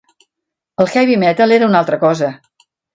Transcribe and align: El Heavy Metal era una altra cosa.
El 0.85 0.89
Heavy 0.95 1.19
Metal 1.27 1.55
era 1.59 1.71
una 1.71 1.85
altra 1.85 2.05
cosa. 2.09 2.35